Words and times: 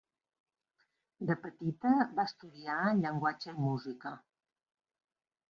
De 1.31 1.35
petita 1.43 1.91
va 2.21 2.25
estudiar 2.31 2.79
llenguatge 3.03 3.53
i 3.53 3.55
música. 3.67 4.17